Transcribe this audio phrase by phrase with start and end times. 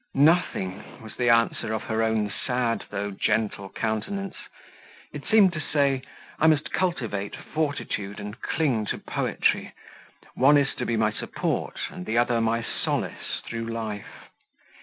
[0.15, 4.33] "Nothing," was the answer of her own sad, though gentle countenance;
[5.13, 6.01] it seemed to say,
[6.39, 9.73] "I must cultivate fortitude and cling to poetry;
[10.33, 14.25] one is to be my support and the other my solace through life.